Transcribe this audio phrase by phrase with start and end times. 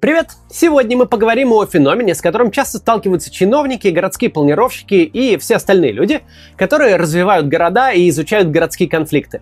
[0.00, 0.30] Привет!
[0.50, 5.92] Сегодня мы поговорим о феномене, с которым часто сталкиваются чиновники, городские планировщики и все остальные
[5.92, 6.22] люди,
[6.56, 9.40] которые развивают города и изучают городские конфликты.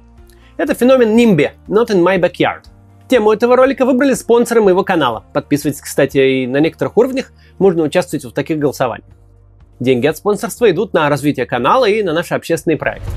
[0.58, 2.64] Это феномен NIMBY, Not in My Backyard.
[3.08, 5.24] Тему этого ролика выбрали спонсоры моего канала.
[5.32, 9.08] Подписывайтесь, кстати, и на некоторых уровнях можно участвовать в таких голосованиях.
[9.80, 13.10] Деньги от спонсорства идут на развитие канала и на наши общественные проекты.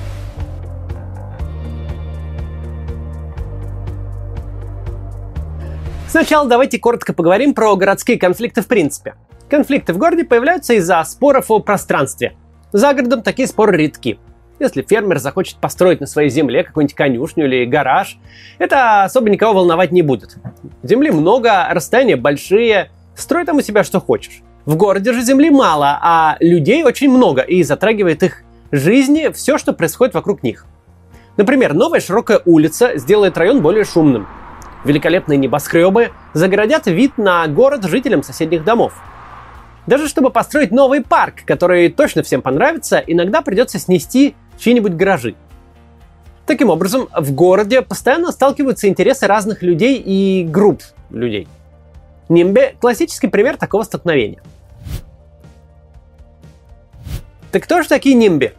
[6.16, 9.16] Сначала давайте коротко поговорим про городские конфликты в принципе.
[9.50, 12.38] Конфликты в городе появляются из-за споров о пространстве.
[12.72, 14.18] За городом такие споры редки.
[14.58, 18.18] Если фермер захочет построить на своей земле какую-нибудь конюшню или гараж,
[18.60, 20.38] это особо никого волновать не будет.
[20.84, 24.42] Земли много, расстояния большие, строй там у себя что хочешь.
[24.64, 29.74] В городе же земли мало, а людей очень много, и затрагивает их жизни все, что
[29.74, 30.66] происходит вокруг них.
[31.36, 34.30] Например, новая широкая улица сделает район более шумным–
[34.86, 38.94] Великолепные небоскребы загородят вид на город жителям соседних домов.
[39.88, 45.34] Даже чтобы построить новый парк, который точно всем понравится, иногда придется снести чьи-нибудь гаражи.
[46.46, 51.48] Таким образом, в городе постоянно сталкиваются интересы разных людей и групп людей.
[52.30, 54.42] Нимбе– классический пример такого столкновения.
[57.52, 58.54] Так кто же такие нимби?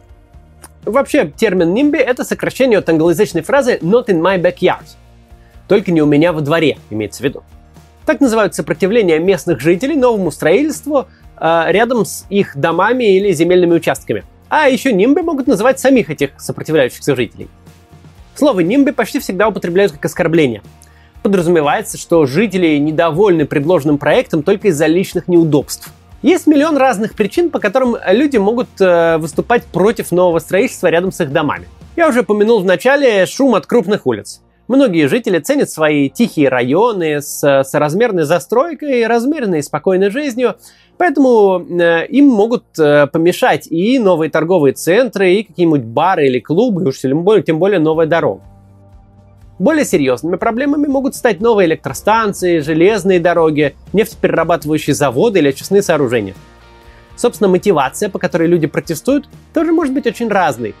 [0.83, 4.85] Вообще, термин нимби– это сокращение от англоязычной фразы «not in my backyard»,
[5.67, 7.43] только не у меня во дворе, имеется в виду.
[8.05, 11.07] Так называют сопротивление местных жителей новому строительству
[11.39, 14.23] э, рядом с их домами или земельными участками.
[14.49, 17.49] А еще нимбы могут называть самих этих сопротивляющихся жителей.
[18.35, 20.61] Слово нимбы почти всегда употребляют как оскорбление.
[21.21, 25.91] Подразумевается, что жители недовольны предложенным проектом только из-за личных неудобств.
[26.21, 31.19] Есть миллион разных причин, по которым люди могут э, выступать против нового строительства рядом с
[31.19, 31.67] их домами.
[31.95, 34.41] Я уже упомянул в начале шум от крупных улиц.
[34.67, 40.55] Многие жители ценят свои тихие районы с соразмерной застройкой, и спокойной жизнью,
[40.97, 46.83] поэтому э, им могут э, помешать и новые торговые центры, и какие-нибудь бары или клубы,
[46.83, 48.41] и уж тем более, тем более новая дорога.
[49.57, 56.35] Более серьезными проблемами могут стать новые электростанции, железные дороги, нефтеперерабатывающие заводы или очистные сооружения.
[57.15, 60.75] Собственно, мотивация, по которой люди протестуют, тоже может быть очень разной.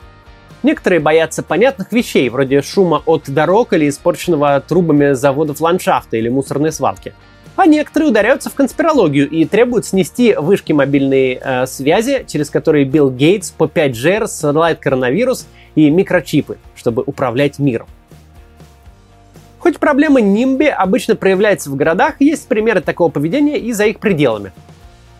[0.67, 6.73] Некоторые боятся понятных вещей, вроде шума от дорог или испорченного трубами заводов ландшафта или мусорной
[6.73, 7.13] свалки.
[7.55, 13.09] А некоторые ударяются в конспирологию и требуют снести вышки мобильной э, связи, через которые Билл
[13.09, 17.87] Гейтс по 5G рассылает коронавирус и микрочипы, чтобы управлять миром.
[19.59, 24.51] Хоть проблема нимби обычно проявляется в городах, есть примеры такого поведения и за их пределами.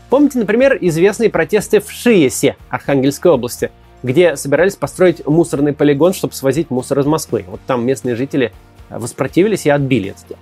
[0.09, 3.72] Помните, например, известные протесты в Шиесе, Архангельской области–
[4.03, 7.46] где собирались построить мусорный полигон, чтобы свозить мусор из Москвы.
[7.47, 8.52] Вот там местные жители
[8.90, 10.40] э, воспротивились и отбили это дело.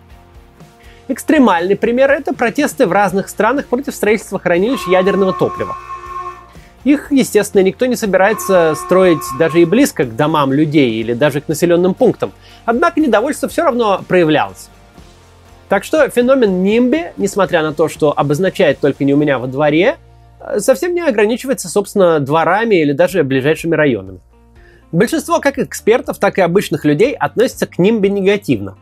[1.08, 5.76] Экстремальный пример– это протесты в разных странах против строительства хранилищ ядерного топлива.
[6.84, 11.48] Их, естественно, никто не собирается строить даже и близко к домам людей или даже к
[11.48, 12.32] населенным пунктам.
[12.64, 14.70] Однако недовольство все равно проявлялось.
[15.68, 19.98] Так что феномен нимби, несмотря на то, что обозначает только не у меня во дворе,
[20.57, 24.19] совсем не ограничивается, собственно, дворами или даже ближайшими районами.
[24.91, 28.78] Большинство как экспертов, так и обычных людей относятся к нимбе негативно.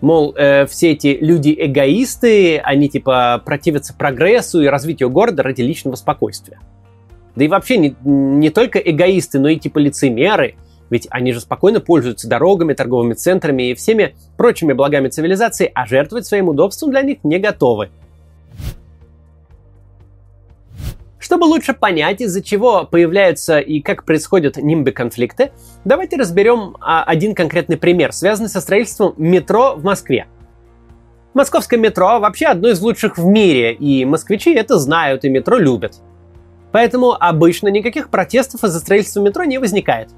[0.00, 5.96] Мол, э, все эти люди эгоисты, они типа противятся прогрессу и развитию города ради личного
[5.96, 6.58] спокойствия.
[7.36, 10.54] Да и вообще не, не только эгоисты, но и типа лицемеры,
[10.88, 16.26] ведь они же спокойно пользуются дорогами, торговыми центрами и всеми прочими благами цивилизации, а жертвовать
[16.26, 17.90] своим удобством для них не готовы.
[21.30, 25.52] Чтобы лучше понять, из-за чего появляются и как происходят нимбы-конфликты,
[25.84, 30.26] давайте разберем а, один конкретный пример, связанный со строительством метро в Москве.
[31.32, 36.00] Московское метро вообще одно из лучших в мире, и москвичи это знают и метро любят.
[36.72, 40.08] Поэтому обычно никаких протестов из-за строительства метро не возникает.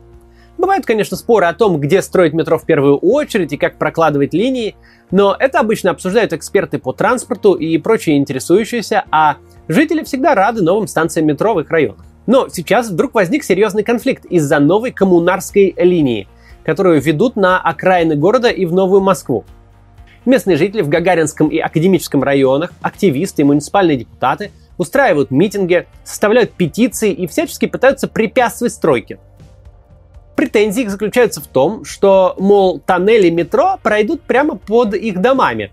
[0.56, 4.76] Бывают, конечно, споры о том, где строить метро в первую очередь и как прокладывать линии,
[5.10, 9.36] но это обычно обсуждают эксперты по транспорту и прочие интересующиеся, а
[9.68, 12.04] Жители всегда рады новым станциям метро в их районах.
[12.26, 16.28] Но сейчас вдруг возник серьезный конфликт из-за новой коммунарской линии,
[16.64, 19.44] которую ведут на окраины города и в Новую Москву.
[20.24, 27.12] Местные жители в Гагаринском и Академическом районах, активисты и муниципальные депутаты устраивают митинги, составляют петиции
[27.12, 29.18] и всячески пытаются препятствовать стройке.
[30.36, 35.72] Претензии их заключаются в том, что, мол, тоннели метро пройдут прямо под их домами,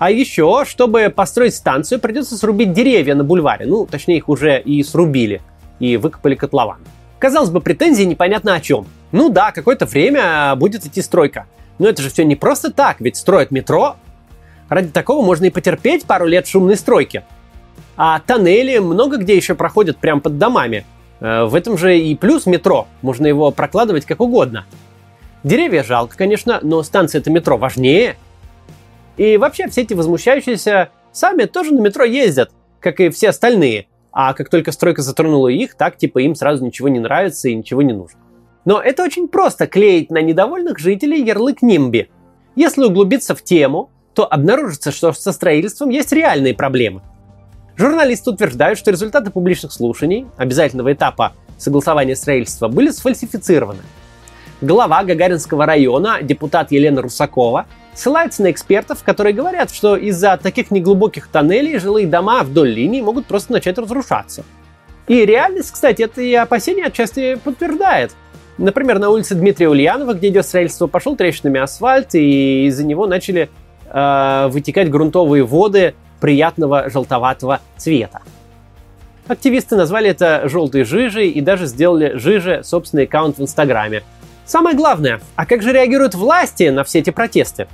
[0.00, 3.66] а еще, чтобы построить станцию, придется срубить деревья на бульваре.
[3.66, 5.42] Ну, точнее, их уже и срубили,
[5.78, 6.78] и выкопали котлован.
[7.18, 8.86] Казалось бы, претензии непонятно о чем.
[9.12, 11.44] Ну да, какое-то время будет идти стройка.
[11.78, 13.96] Но это же все не просто так, ведь строят метро.
[14.70, 17.22] Ради такого можно и потерпеть пару лет шумной стройки.
[17.98, 20.86] А тоннели много где еще проходят прямо под домами.
[21.20, 22.88] Э, в этом же и плюс метро.
[23.02, 24.64] Можно его прокладывать как угодно.
[25.44, 28.16] Деревья жалко, конечно, но станция это метро важнее.
[29.20, 33.86] И вообще все эти возмущающиеся сами тоже на метро ездят, как и все остальные.
[34.12, 37.82] А как только стройка затронула их, так типа им сразу ничего не нравится и ничего
[37.82, 38.18] не нужно.
[38.64, 42.08] Но это очень просто клеить на недовольных жителей ярлык нимби.
[42.56, 47.02] Если углубиться в тему, то обнаружится, что со строительством есть реальные проблемы.
[47.76, 53.82] Журналисты утверждают, что результаты публичных слушаний, обязательного этапа согласования строительства, были сфальсифицированы.
[54.62, 61.28] Глава Гагаринского района, депутат Елена Русакова, ссылается на экспертов, которые говорят, что из-за таких неглубоких
[61.28, 64.44] тоннелей жилые дома вдоль линии могут просто начать разрушаться.
[65.08, 68.12] И реальность, кстати, это и опасения отчасти подтверждает.
[68.58, 73.48] Например, на улице Дмитрия Ульянова, где идет строительство, пошел трещинами асфальт, и из-за него начали
[73.90, 78.20] э, вытекать грунтовые воды приятного желтоватого цвета.
[79.26, 84.02] Активисты назвали это желтой жижей и даже сделали жиже собственный аккаунт в Инстаграме.
[84.50, 87.68] Самое главное, а как же реагируют власти на все эти протесты?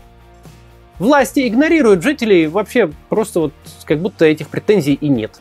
[0.98, 3.52] Власти игнорируют жителей вообще просто вот
[3.86, 5.40] как будто этих претензий и нет.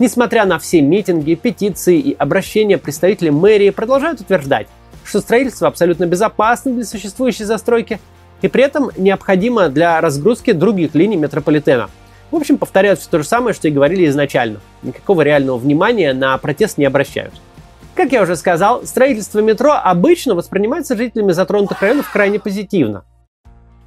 [0.00, 4.66] Несмотря на все митинги, петиции и обращения, представители мэрии продолжают утверждать,
[5.04, 8.00] что строительство абсолютно безопасно для существующей застройки
[8.42, 11.90] и при этом необходимо для разгрузки других линий метрополитена.
[12.32, 14.60] В общем, повторяют все то же самое, что и говорили изначально.
[14.82, 17.34] Никакого реального внимания на протест не обращают.
[17.94, 23.04] Как я уже сказал, строительство метро обычно воспринимается жителями затронутых районов крайне позитивно.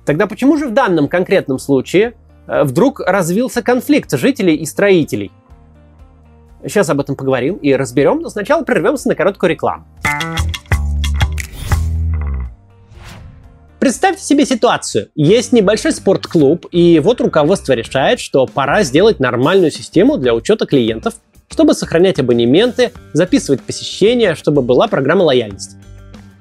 [0.06, 2.14] Тогда почему же в данном конкретном случае
[2.48, 5.34] э, вдруг развился конфликт жителей и строителей?
[6.64, 9.86] Сейчас об этом поговорим и разберем, но сначала прервемся на короткую рекламу.
[13.80, 15.10] Представьте себе ситуацию.
[15.16, 21.16] Есть небольшой спортклуб, и вот руководство решает, что пора сделать нормальную систему для учета клиентов,
[21.50, 25.76] чтобы сохранять абонементы, записывать посещения, чтобы была программа лояльности.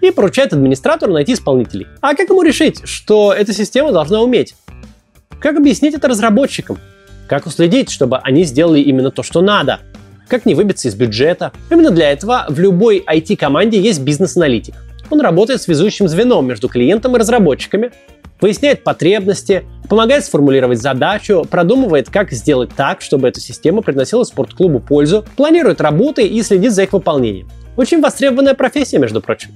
[0.00, 1.86] И поручает администратору найти исполнителей.
[2.00, 4.54] А как ему решить, что эта система должна уметь?
[5.40, 6.78] Как объяснить это разработчикам?
[7.28, 9.80] Как уследить, чтобы они сделали именно то, что надо?
[10.28, 11.52] как не выбиться из бюджета.
[11.70, 14.74] Именно для этого в любой IT-команде есть бизнес-аналитик.
[15.10, 17.92] Он работает связующим звеном между клиентом и разработчиками,
[18.40, 25.24] выясняет потребности, помогает сформулировать задачу, продумывает, как сделать так, чтобы эта система приносила спортклубу пользу,
[25.36, 27.48] планирует работы и следит за их выполнением.
[27.76, 29.50] Очень востребованная профессия, между прочим.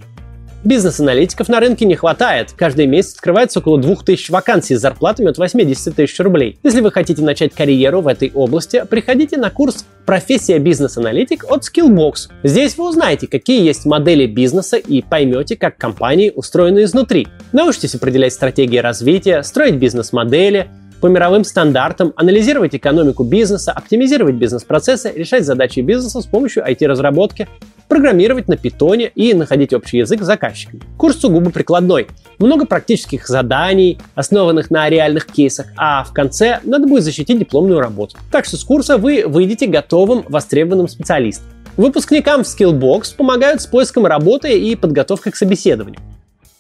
[0.62, 2.53] Бизнес-аналитиков на рынке не хватает.
[2.53, 6.59] Каждый месяц открывается около 2000 вакансий с зарплатами от 80 тысяч рублей.
[6.62, 12.29] Если вы хотите начать карьеру в этой области, приходите на курс «Профессия бизнес-аналитик» от Skillbox.
[12.43, 17.29] Здесь вы узнаете, какие есть модели бизнеса и поймете, как компании устроены изнутри.
[17.53, 20.69] Научитесь определять стратегии развития, строить бизнес-модели,
[21.01, 27.49] по мировым стандартам, анализировать экономику бизнеса, оптимизировать бизнес-процессы, решать задачи бизнеса с помощью IT-разработки,
[27.91, 30.81] программировать на питоне и находить общий язык с заказчиками.
[30.97, 32.07] Курс сугубо прикладной.
[32.39, 38.17] Много практических заданий, основанных на реальных кейсах, а в конце надо будет защитить дипломную работу.
[38.31, 41.47] Так что с курса вы выйдете готовым, востребованным специалистом.
[41.77, 46.01] Выпускникам в Skillbox помогают с поиском работы и подготовкой к собеседованию.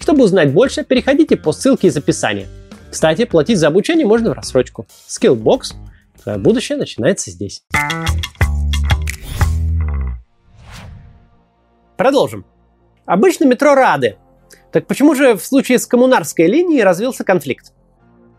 [0.00, 2.48] Чтобы узнать больше, переходите по ссылке из описания.
[2.90, 4.86] Кстати, платить за обучение можно в рассрочку.
[5.08, 5.74] Skillbox.
[6.22, 7.62] Твое будущее начинается здесь.
[12.00, 12.46] Продолжим.
[13.04, 14.16] Обычно метро рады.
[14.72, 17.74] Так почему же в случае с коммунарской линией развился конфликт?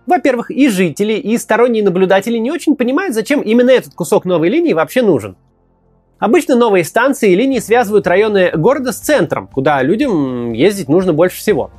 [0.07, 4.73] Во-первых, и жители, и сторонние наблюдатели не очень понимают, зачем именно этот кусок новой линии
[4.73, 5.37] вообще нужен.
[6.17, 11.37] Обычно новые станции и линии связывают районы города с центром, куда людям ездить нужно больше
[11.37, 11.69] всего.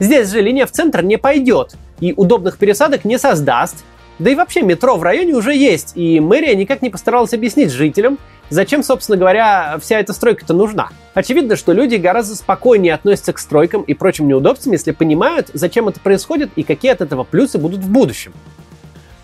[0.00, 3.84] Здесь же линия в центр не пойдет, и удобных пересадок не создаст.
[4.18, 8.18] Да и вообще метро в районе уже есть, и мэрия никак не постаралась объяснить жителям,
[8.50, 10.88] Зачем, собственно говоря, вся эта стройка-то нужна?
[11.12, 16.00] Очевидно, что люди гораздо спокойнее относятся к стройкам и прочим неудобствам, если понимают, зачем это
[16.00, 18.32] происходит и какие от этого плюсы будут в будущем.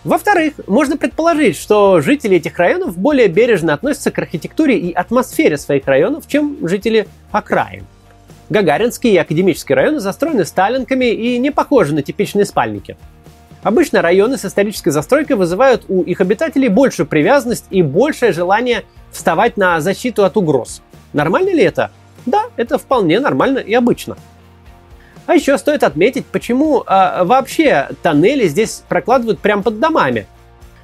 [0.03, 5.87] Во-вторых, можно предположить, что жители этих районов более бережно относятся к архитектуре и атмосфере своих
[5.87, 7.87] районов, чем жители окраин.
[8.51, 12.95] Гагаринский и Академический районы застроены сталинками и не похожи на типичные спальники.
[13.65, 19.57] Обычно районы с исторической застройкой вызывают у их обитателей большую привязанность и большее желание вставать
[19.57, 20.83] на защиту от угроз.
[21.13, 21.89] Нормально ли это?
[22.27, 24.17] Да, это вполне нормально и обычно.
[25.25, 30.27] А еще стоит отметить, почему э, вообще тоннели здесь прокладывают прямо под домами.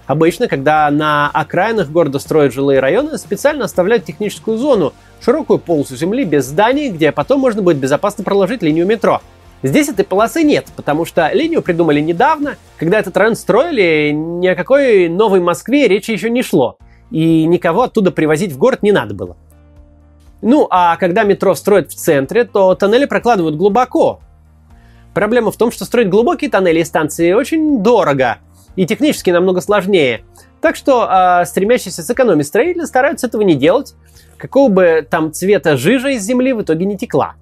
[0.08, 6.24] Обычно, когда на окраинах города строят жилые районы, специально оставляют техническую зону, широкую полосу земли
[6.24, 9.22] без зданий, где потом можно будет безопасно проложить линию метро.
[9.64, 14.56] Здесь этой полосы нет, потому что линию придумали недавно, когда этот район строили, ни о
[14.56, 16.78] какой новой Москве речи еще не шло,
[17.12, 19.38] и никого оттуда привозить в город не надо было.
[20.42, 24.22] Ну, а когда метро строят в центре, то тоннели прокладывают глубоко.
[25.14, 28.40] Проблема в том, что строить глубокие тоннели и станции очень дорого,
[28.76, 30.24] и технически намного сложнее.
[30.62, 33.94] Так что э, стремящиеся сэкономить строители стараются этого не делать,
[34.38, 37.36] какого бы там цвета жижа из земли в итоге не текла.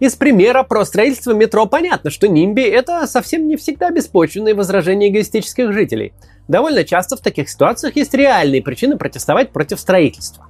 [0.00, 5.74] Из примера про строительство метро понятно, что нимби– это совсем не всегда беспочвенные возражения эгоистических
[5.74, 6.14] жителей.
[6.48, 10.46] Довольно часто в таких ситуациях есть реальные причины протестовать против строительства.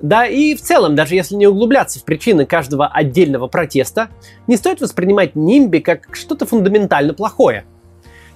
[0.00, 4.10] Да и в целом, даже если не углубляться в причины каждого отдельного протеста,
[4.46, 7.64] не стоит воспринимать нимби как что-то фундаментально плохое.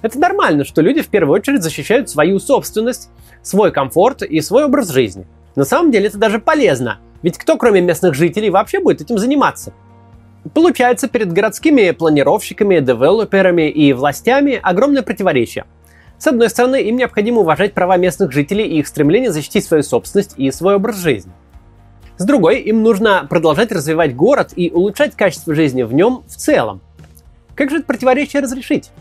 [0.01, 3.09] Это нормально, что люди в первую очередь защищают свою собственность,
[3.43, 5.25] свой комфорт и свой образ жизни.
[5.55, 9.71] На самом деле это даже полезно, ведь кто кроме местных жителей вообще будет этим заниматься?
[10.53, 15.65] Получается, перед городскими планировщиками, девелоперами и властями огромное противоречие.
[16.17, 20.33] С одной стороны, им необходимо уважать права местных жителей и их стремление защитить свою собственность
[20.37, 21.31] и свой образ жизни.
[22.17, 26.81] С другой, им нужно продолжать развивать город и улучшать качество жизни в нем в целом.
[27.55, 28.91] Как же это противоречие разрешить?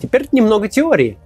[0.00, 1.18] Теперь немного теории.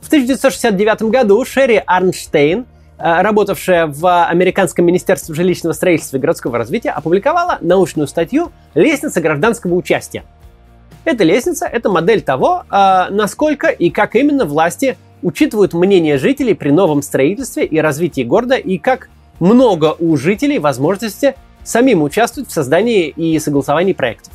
[0.00, 2.66] В 1969 году Шерри Арнштейн–
[3.00, 10.24] работавшая в Американском министерстве жилищного строительства и городского развития, опубликовала научную статью «Лестница гражданского участия».
[11.04, 16.70] Эта лестница– это модель того, э, насколько и как именно власти учитывают мнение жителей при
[16.70, 23.08] новом строительстве и развитии города, и как много у жителей возможности самим участвовать в создании
[23.08, 24.32] и согласовании проектов.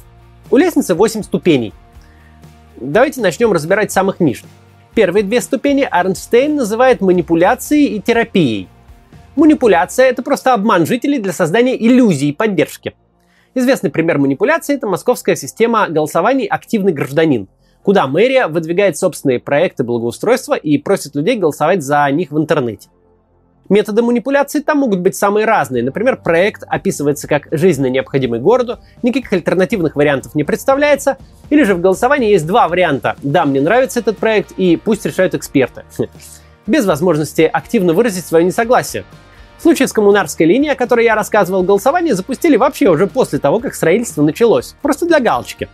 [0.52, 1.74] У лестницы 8 ступеней.
[2.78, 4.50] Давайте начнем разбирать самых нижних.
[4.96, 8.70] Первые две ступени Арнштейн называет манипуляцией и терапией.
[9.36, 12.96] Манипуляция– это просто обман жителей для создания иллюзии поддержки.
[13.56, 17.50] Известный пример манипуляции– это московская система голосований «Активный гражданин»,
[17.84, 22.88] куда мэрия выдвигает собственные проекты благоустройства и просит людей голосовать за них в интернете.
[23.68, 25.82] Методы манипуляции там могут быть самые разные.
[25.82, 31.18] Например, проект описывается как жизненно необходимый городу, никаких альтернативных вариантов не представляется,
[31.50, 33.16] или же в голосовании есть два варианта.
[33.24, 35.84] Да, мне нравится этот проект, и пусть решают эксперты.
[36.68, 39.04] Без возможности активно выразить свое несогласие.
[39.58, 43.60] В случае с коммунарской линией, о которой я рассказывал, голосование запустили вообще уже после того,
[43.60, 44.76] как строительство началось.
[44.84, 45.70] Просто для галочки.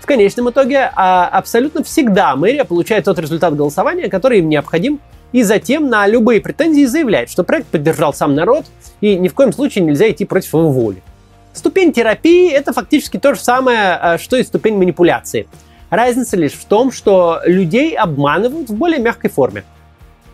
[0.00, 5.00] В конечном итоге а, абсолютно всегда мэрия получает тот результат голосования, который им необходим
[5.34, 8.66] и затем на любые претензии заявляет, что проект поддержал сам народ
[9.00, 11.02] и ни в коем случае нельзя идти против его воли.
[11.52, 15.48] Ступень терапии– это фактически то же самое, э, что и ступень манипуляции.
[15.90, 19.64] Разница лишь в том, что людей обманывают в более мягкой форме.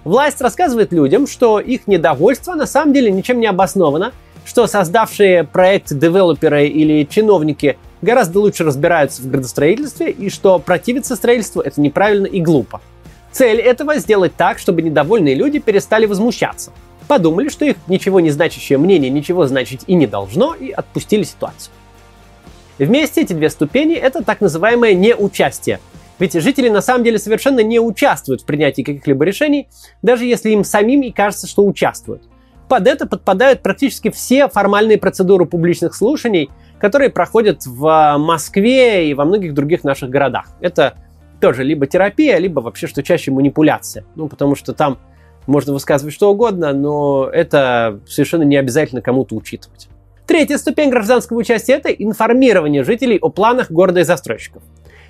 [0.05, 4.13] Власть рассказывает людям, что их недовольство на самом деле ничем не обосновано,
[4.45, 11.63] что создавшие проект девелоперы или чиновники гораздо лучше разбираются в градостроительстве и что противиться строительству
[11.63, 12.83] это неправильно и глупо.
[13.33, 16.73] Цель этого сделать так, чтобы недовольные люди перестали возмущаться.
[17.07, 21.73] Подумали, что их ничего не значащее мнение ничего значить и не должно, и отпустили ситуацию.
[22.79, 25.81] Вместе эти две ступени– это так называемое неучастие.
[26.19, 29.69] Ведь жители на самом деле совершенно не участвуют в принятии каких-либо решений,
[30.03, 32.23] даже если им самим и кажется, что участвуют.
[32.69, 39.25] Под это подпадают практически все формальные процедуры публичных слушаний, которые проходят в Москве и во
[39.25, 40.47] многих других наших городах.
[40.61, 40.95] Это
[41.41, 44.05] тоже либо терапия, либо вообще, что чаще манипуляция.
[44.15, 44.99] Ну, потому что там
[45.47, 49.89] можно высказывать что угодно, но это совершенно не обязательно кому-то учитывать.
[50.27, 54.63] Третья ступень гражданского участия– это информирование жителей о планах города и застройщиков.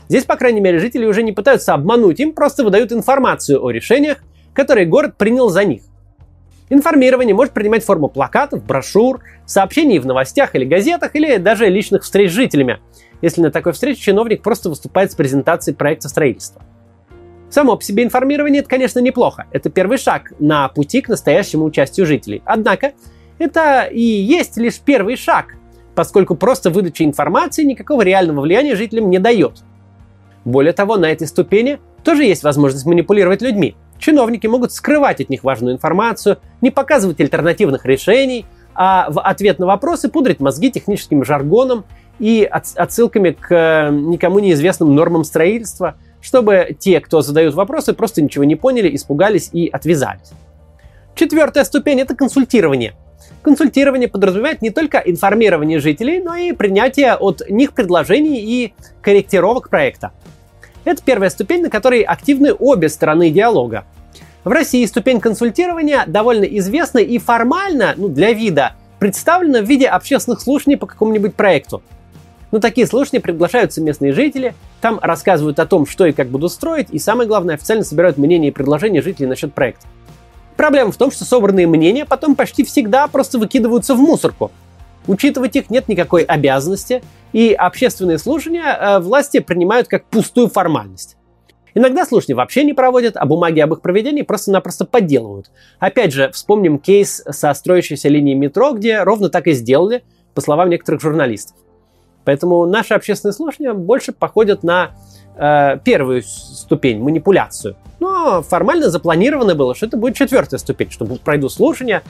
[0.09, 4.19] Здесь, по крайней мере, жители уже не пытаются обмануть, им просто выдают информацию о решениях,
[4.55, 5.83] которые город принял за них.
[6.71, 12.31] Информирование может принимать форму плакатов, брошюр, сообщений в новостях или газетах, или даже личных встреч
[12.31, 12.79] с жителями,
[13.23, 16.63] если на такой встрече чиновник просто выступает с презентацией проекта строительства.
[17.51, 19.47] Само по себе информирование– это, конечно, неплохо.
[19.51, 22.43] Это первый шаг на пути к настоящему участию жителей.
[22.45, 22.93] Однако,
[23.39, 25.57] это и есть лишь первый шаг,
[25.97, 29.65] поскольку просто выдача информации никакого реального влияния жителям не дает.
[30.45, 33.75] Более того, на этой ступени тоже есть возможность манипулировать людьми.
[33.99, 39.67] Чиновники могут скрывать от них важную информацию, не показывать альтернативных решений, а в ответ на
[39.67, 41.85] вопросы пудрить мозги техническим жаргоном
[42.21, 48.45] и отсылками к э, никому неизвестным нормам строительства, чтобы те, кто задают вопросы, просто ничего
[48.45, 50.31] не поняли, испугались и отвязались.
[51.15, 52.95] Четвертая ступень– это консультирование.
[53.43, 60.13] Консультирование подразумевает не только информирование жителей, но и принятие от них предложений и корректировок проекта.
[60.85, 63.85] Это первая ступень, на которой активны обе стороны диалога.
[64.45, 70.43] В России ступень консультирования довольно известна и формально, ну, для вида, представлена в виде общественных
[70.43, 71.83] слушаний по какому-нибудь проекту.
[72.51, 76.89] На такие слушания приглашаются местные жители, там рассказывают о том, что и как будут строить,
[76.91, 79.87] и самое главное, официально собирают мнения и предложения жителей насчет проекта.
[80.57, 84.51] Проблема в том, что собранные мнения потом почти всегда просто выкидываются в мусорку.
[85.07, 87.03] Учитывать их нет никакой обязанности,
[87.33, 91.17] и общественные слушания э, власти принимают как пустую формальность.
[91.75, 95.51] Иногда слушания вообще не проводят, а бумаги об их проведении просто-напросто подделывают.
[95.79, 100.03] Опять же, вспомним кейс со строящейся линией метро, где ровно так и сделали,
[100.35, 101.57] по словам некоторых журналистов.
[102.31, 104.93] Поэтому наши общественные слушания больше походят на
[105.35, 107.75] э, первую ступень, манипуляцию.
[107.99, 112.05] Но формально запланировано было, что это будет четвертая ступень, что пройдут слушания,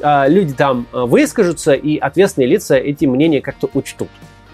[0.00, 4.08] э, люди там э, выскажутся, и ответственные лица эти мнения как-то учтут.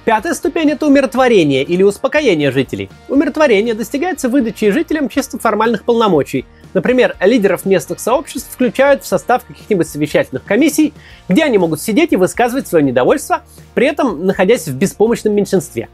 [0.04, 2.90] Пятая ступень– это умиротворение или успокоение жителей.
[3.08, 6.46] Умиротворение достигается выдачей жителям чисто формальных полномочий.
[6.74, 10.94] Например, лидеров местных сообществ включают в состав каких-нибудь совещательных комиссий,
[11.28, 13.42] где они могут сидеть и высказывать свое недовольство,
[13.74, 15.88] при этом находясь в беспомощном меньшинстве.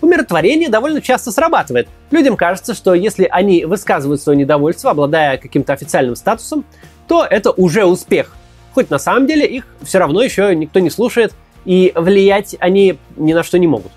[0.00, 1.88] Умиротворение довольно часто срабатывает.
[2.10, 6.64] Людям кажется, что если они высказывают свое недовольство, обладая каким-то официальным статусом,
[7.08, 8.36] то это уже успех.
[8.74, 11.32] Хоть на самом деле их все равно еще никто не слушает–
[11.66, 13.92] и влиять они ни на что не могут.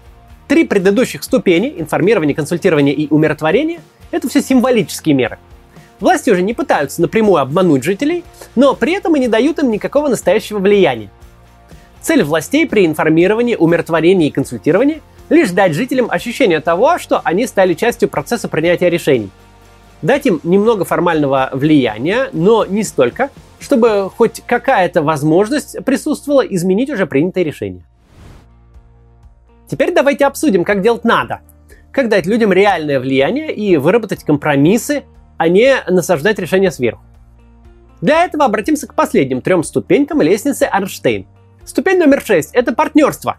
[0.48, 3.80] Три предыдущих ступени– информирование, консультирование и умиротворение–
[4.12, 5.38] это все символические меры.
[6.00, 8.24] Власти уже не пытаются напрямую обмануть жителей,
[8.56, 11.10] но при этом и не дают им никакого настоящего влияния.
[12.01, 17.74] Цель властей при информировании, умиротворении и консультировании– лишь дать жителям ощущение того, что они стали
[17.74, 19.29] частью процесса принятия решений.
[20.01, 23.29] Дать им немного формального влияния, но не столько,
[23.60, 27.84] чтобы хоть какая-то возможность присутствовала изменить уже принятое решение.
[29.68, 31.41] Теперь давайте обсудим, как делать надо.
[31.91, 35.03] Как дать людям реальное влияние и выработать компромиссы,
[35.39, 37.01] а не насаждать решения сверху.
[38.01, 41.25] Для этого обратимся к последним трем ступенькам лестницы Арнштейн.
[41.65, 43.38] Ступень номер шесть– это партнерство.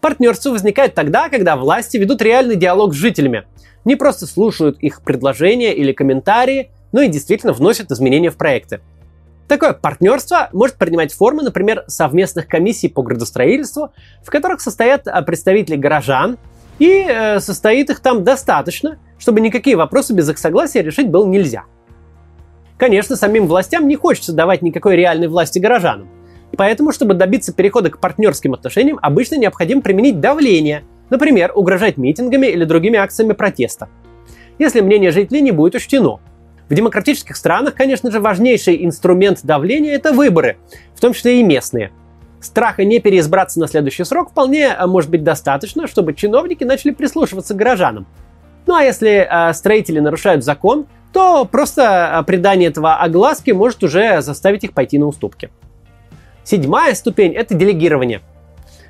[0.00, 3.44] Партнерство возникает тогда, когда власти ведут реальный диалог с жителями.
[3.84, 8.80] Не просто слушают их предложения или комментарии, но и действительно вносят изменения в проекты.
[9.46, 15.76] Такое партнерство может принимать формы, например, совместных комиссий по градостроительству, в которых состоят а, представители
[15.76, 16.36] горожан,
[16.78, 21.64] и э, состоит их там достаточно, чтобы никакие вопросы без их согласия решить было нельзя.
[22.76, 26.08] Конечно, самим властям не хочется давать никакой реальной власти горожанам.
[26.56, 32.64] Поэтому, чтобы добиться перехода к партнерским отношениям, обычно необходимо применить давление, например, угрожать митингами или
[32.64, 33.88] другими акциями протеста.
[34.58, 36.20] Если мнение жителей не будет учтено,
[36.68, 40.58] в демократических странах, конечно же, важнейший инструмент давления– это выборы,
[40.94, 41.92] в том числе и местные.
[42.40, 47.54] Страха не переизбраться на следующий срок вполне э, может быть достаточно, чтобы чиновники начали прислушиваться
[47.54, 48.06] к горожанам.
[48.66, 54.22] Ну а если э, строители нарушают закон, то просто э, придание этого огласки может уже
[54.22, 55.50] заставить их пойти на уступки.
[56.44, 58.20] Седьмая ступень– это делегирование.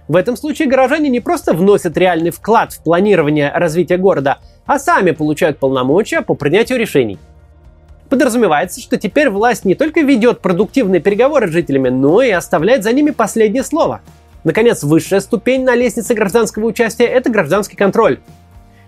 [0.09, 5.11] В этом случае горожане не просто вносят реальный вклад в планирование развития города, а сами
[5.11, 7.19] получают полномочия по принятию решений–
[8.09, 12.92] Подразумевается, что теперь власть не только ведет продуктивные переговоры с жителями, но и оставляет за
[12.92, 14.01] ними последнее слово.
[14.44, 18.21] Наконец, высшая ступень на лестнице гражданского участия– это гражданский контроль.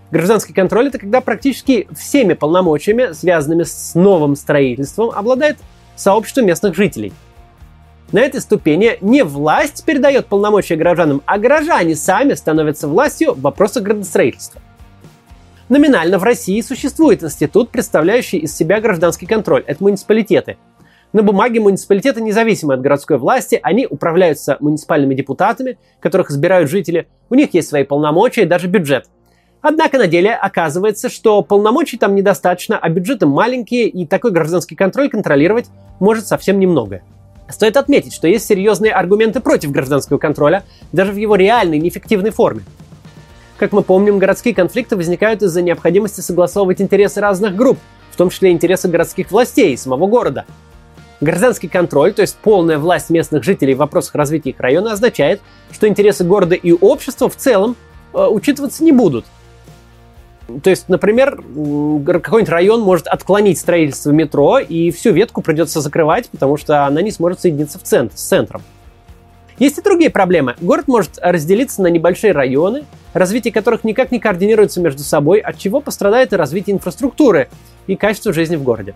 [0.09, 5.57] Гражданский контроль– это когда практически всеми полномочиями, связанными с новым строительством, обладает
[5.95, 7.13] сообщество местных жителей.
[8.11, 13.83] На этой ступени не власть передает полномочия гражданам, а горожане сами становятся властью в вопросах
[13.83, 14.61] градостроительства.
[15.71, 19.63] Номинально в России существует институт, представляющий из себя гражданский контроль.
[19.65, 20.57] Это муниципалитеты.
[21.13, 27.35] На бумаге муниципалитеты независимы от городской власти, они управляются муниципальными депутатами, которых избирают жители, у
[27.35, 29.05] них есть свои полномочия и даже бюджет.
[29.61, 35.07] Однако на деле оказывается, что полномочий там недостаточно, а бюджеты маленькие, и такой гражданский контроль
[35.07, 35.67] контролировать
[36.01, 37.01] может совсем немного.
[37.47, 42.63] Стоит отметить, что есть серьезные аргументы против гражданского контроля, даже в его реальной, неэффективной форме.
[43.61, 47.77] Как мы помним, городские конфликты возникают из-за необходимости согласовывать интересы разных групп,
[48.09, 50.45] в том числе интересы городских властей и самого города.
[51.19, 55.87] Гражданский контроль, то есть полная власть местных жителей в вопросах развития их района, означает, что
[55.87, 57.75] интересы города и общества в целом
[58.15, 59.25] э, учитываться не будут.
[60.63, 66.57] То есть, например, какой-нибудь район может отклонить строительство метро, и всю ветку придется закрывать, потому
[66.57, 68.63] что она не сможет соединиться в центр, с центром.
[69.61, 70.55] Есть и другие проблемы.
[70.59, 75.81] Город может разделиться на небольшие районы, развитие которых никак не координируется между собой, от чего
[75.81, 77.47] пострадает и развитие инфраструктуры
[77.85, 78.95] и качество жизни в городе.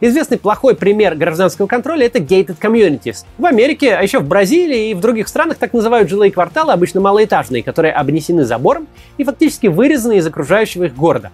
[0.00, 3.24] Известный плохой пример гражданского контроля– это gated communities.
[3.38, 7.00] В Америке, а еще в Бразилии и в других странах так называют жилые кварталы, обычно
[7.00, 8.86] малоэтажные, которые обнесены забором
[9.18, 11.32] и фактически вырезаны из окружающего их города.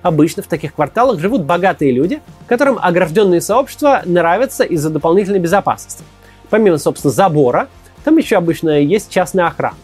[0.00, 6.04] Обычно в таких кварталах живут богатые люди, которым огражденные сообщества нравятся из-за дополнительной безопасности.
[6.50, 7.68] Помимо, собственно, забора,
[8.04, 9.76] там еще обычно есть частная охрана.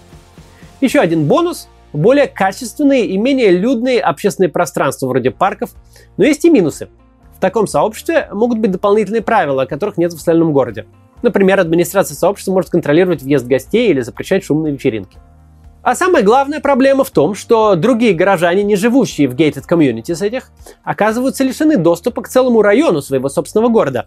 [0.81, 5.71] Еще один бонус– более качественные и менее людные общественные пространства вроде парков,
[6.17, 6.89] но есть и минусы.
[7.37, 10.87] В таком сообществе могут быть дополнительные правила, которых нет в остальном городе.
[11.23, 15.19] Например, администрация сообщества может контролировать въезд гостей или запрещать шумные вечеринки.
[15.83, 20.51] А самая главная проблема в том, что другие горожане, не живущие в gated communities этих,
[20.85, 24.07] оказываются лишены доступа к целому району своего собственного города.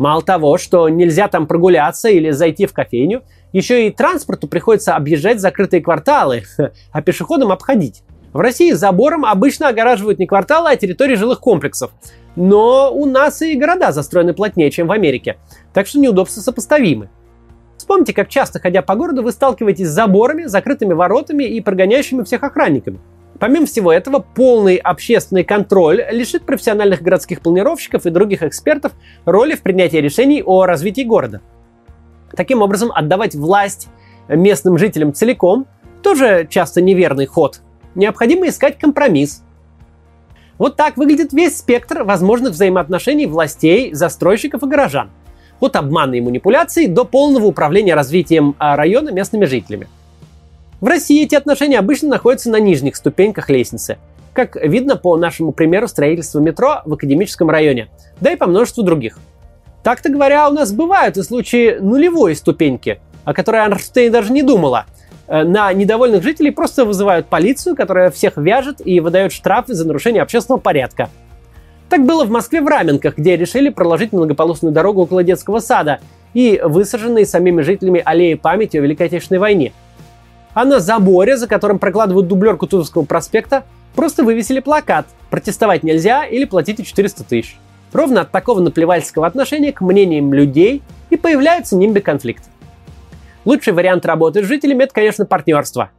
[0.00, 5.40] Мало того, что нельзя там прогуляться или зайти в кофейню, еще и транспорту приходится объезжать
[5.40, 6.44] закрытые кварталы,
[6.90, 8.02] а пешеходам обходить.
[8.32, 11.90] В России забором обычно огораживают не кварталы, а территории жилых комплексов.
[12.34, 15.36] Но у нас и города застроены плотнее, чем в Америке.
[15.74, 17.10] Так что неудобства сопоставимы.
[17.76, 22.42] Вспомните, как часто, ходя по городу, вы сталкиваетесь с заборами, закрытыми воротами и прогоняющими всех
[22.42, 23.00] охранниками.
[23.40, 28.92] Помимо всего этого, полный общественный контроль лишит профессиональных городских планировщиков и других экспертов
[29.24, 31.40] роли в принятии решений о развитии города.
[32.36, 33.88] Таким образом, отдавать власть
[34.28, 35.66] местным жителям целиком
[36.02, 37.62] тоже часто неверный ход.
[37.94, 39.42] Необходимо искать компромисс.
[40.58, 45.10] Вот так выглядит весь спектр возможных взаимоотношений властей, застройщиков и горожан.
[45.60, 49.88] От обмана и манипуляций до полного управления развитием а, района местными жителями.
[50.80, 53.98] В России эти отношения обычно находятся на нижних ступеньках лестницы,
[54.32, 57.88] как видно по нашему примеру строительства метро в академическом районе,
[58.20, 59.18] да и по множеству других–
[59.82, 64.84] так-то говоря, у нас бывают и случаи нулевой ступеньки, о которой Арнштейн даже не думала.
[65.26, 70.22] Э, на недовольных жителей просто вызывают полицию, которая всех вяжет и выдает штрафы за нарушение
[70.22, 71.08] общественного порядка.
[71.88, 76.00] Так было в Москве в Раменках, где решили проложить многополосную дорогу около детского сада
[76.34, 79.72] и высаженные самими жителями аллеи памяти о Великой Отечественной войне.
[80.54, 86.44] А на заборе, за которым прокладывают дублер Кутузовского проспекта, просто вывесили плакат «Протестовать нельзя» или
[86.44, 87.58] «Платите 400 тысяч».
[87.92, 92.44] Ровно от такого наплевательского отношения к мнениям людей и появляются нимби конфликт.
[93.44, 95.90] Лучший вариант работы с жителями– это, конечно, партнерство.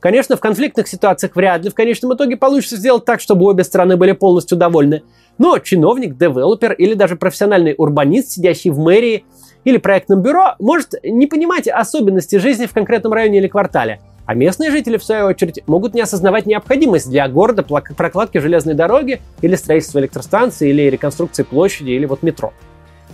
[0.00, 3.96] Конечно, в конфликтных ситуациях вряд ли в конечном итоге получится сделать так, чтобы обе стороны
[3.96, 5.02] были полностью довольны.
[5.38, 9.24] Но чиновник, девелопер или даже профессиональный урбанист, сидящий в мэрии
[9.66, 14.72] или проектном бюро, может не понимать особенности жизни в конкретном районе или квартале– а местные
[14.72, 20.00] жители, в свою очередь, могут не осознавать необходимость для города прокладки железной дороги или строительства
[20.00, 22.52] электростанции, или реконструкции площади, или вот метро.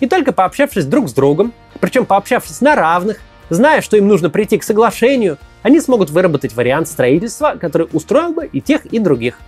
[0.01, 4.57] И только пообщавшись друг с другом, причем пообщавшись на равных, зная, что им нужно прийти
[4.57, 9.39] к соглашению, они смогут выработать вариант строительства, который устроил бы и тех, и других.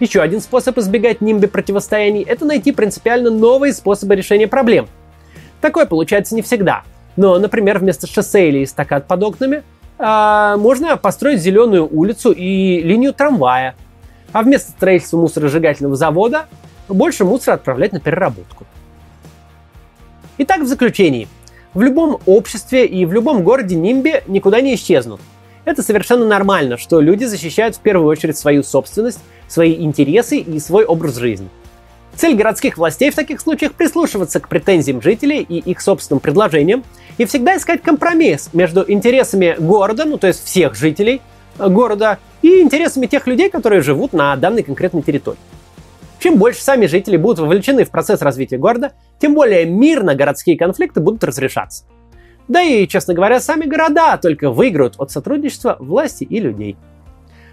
[0.00, 4.88] Еще один способ избегать нимби противостояний– это найти принципиально новые способы решения проблем.
[5.64, 6.82] Такое получается не всегда.
[7.16, 9.62] Но, например, вместо шоссе или эстакад под окнами
[9.98, 13.74] а, можно построить зеленую улицу и линию трамвая.
[14.32, 16.48] А вместо строительства мусоросжигательного завода
[16.86, 18.66] больше мусора отправлять на переработку.
[20.36, 21.28] Итак, в заключении.
[21.72, 25.22] В любом обществе и в любом городе нимби никуда не исчезнут.
[25.64, 30.84] Это совершенно нормально, что люди защищают в первую очередь свою собственность, свои интересы и свой
[30.84, 31.48] образ жизни.
[32.16, 36.84] Цель городских властей в таких случаях прислушиваться к претензиям жителей и их собственным предложениям
[37.18, 41.20] и всегда искать компромисс между интересами города, ну то есть всех жителей
[41.58, 45.38] э, города, и интересами тех людей, которые живут на данной конкретной территории.
[46.20, 51.00] Чем больше сами жители будут вовлечены в процесс развития города, тем более мирно городские конфликты
[51.00, 51.84] будут разрешаться.
[52.46, 56.76] Да и, честно говоря, сами города только выиграют от сотрудничества власти и людей.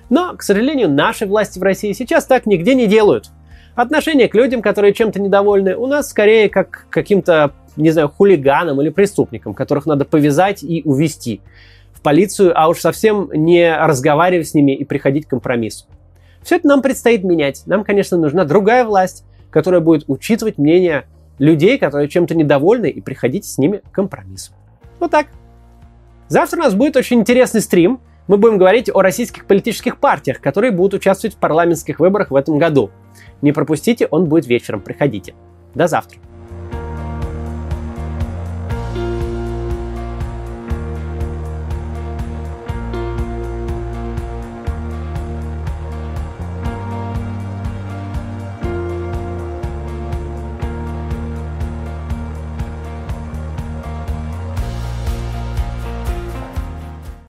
[0.09, 3.31] Но, к сожалению, наши власти в России сейчас так нигде не делают.
[3.75, 8.81] Отношение к людям, которые чем-то недовольны, у нас скорее как к каким-то не знаю, хулиганам
[8.81, 11.41] или преступникам, которых надо повязать и увести
[11.93, 15.85] в полицию, а уж совсем не разговаривать с ними и приходить к компромиссу.
[16.43, 17.63] Все это нам предстоит менять.
[17.65, 21.05] Нам, конечно, нужна другая власть, которая будет учитывать мнение
[21.37, 24.51] людей, которые чем-то недовольны, и приходить с ними к компромиссу.
[24.99, 25.27] Вот так.
[26.27, 27.99] Завтра у нас будет очень интересный стрим.
[28.27, 32.57] Мы будем говорить о российских политических партиях, которые будут участвовать в парламентских выборах в этом
[32.57, 32.91] году.
[33.41, 34.81] Не пропустите, он будет вечером.
[34.81, 35.33] Приходите.
[35.75, 36.19] До завтра.